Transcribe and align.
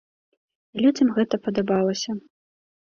І 0.75 0.87
людзям 0.87 1.13
гэта 1.21 1.35
падабалася. 1.49 2.21